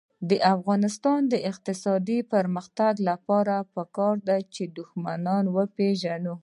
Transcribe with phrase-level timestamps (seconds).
[0.29, 6.35] د افغانستان د اقتصادي پرمختګ لپاره پکار ده چې دښمن وپېژنو.